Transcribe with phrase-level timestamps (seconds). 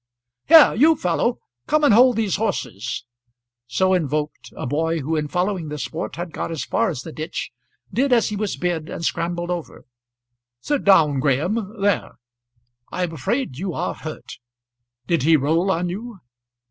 [0.47, 3.05] "Here, you fellow, come and hold these horses."
[3.67, 7.13] So invoked, a boy who in following the sport had got as far as this
[7.13, 7.51] ditch
[7.93, 9.85] did as he was bid, and scrambled over.
[10.59, 12.17] "Sit down, Graham: there;
[12.91, 14.39] I'm afraid you are hurt.
[15.05, 16.17] Did he roll on you?"